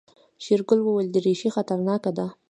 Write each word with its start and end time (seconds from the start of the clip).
شېرګل 0.43 0.79
وويل 0.83 1.07
دريشي 1.15 1.49
خطرناکه 1.55 2.11
ده. 2.17 2.27